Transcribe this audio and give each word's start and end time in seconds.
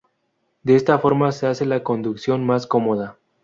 De 0.63 0.75
esta 0.75 0.97
forma 0.97 1.31
se 1.31 1.45
hace 1.45 1.63
la 1.63 1.83
conducción 1.83 2.43
más 2.43 2.65
cómoda. 2.65 3.19